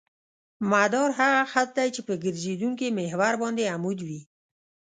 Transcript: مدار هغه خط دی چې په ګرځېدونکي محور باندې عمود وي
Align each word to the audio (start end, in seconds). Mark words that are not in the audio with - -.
مدار 0.71 1.09
هغه 1.19 1.41
خط 1.51 1.69
دی 1.77 1.89
چې 1.95 2.01
په 2.07 2.13
ګرځېدونکي 2.23 2.87
محور 2.97 3.33
باندې 3.43 3.69
عمود 3.73 3.99
وي 4.07 4.21